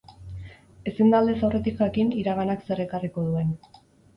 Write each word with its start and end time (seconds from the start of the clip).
Ezin 0.91 1.13
da 1.13 1.19
aldez 1.23 1.35
aurretik 1.49 1.77
jakin 1.83 2.09
iraganak 2.23 2.67
zer 2.71 2.83
ekarriko 2.87 3.27
duen. 3.29 3.57